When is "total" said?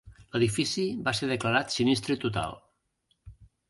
2.27-2.61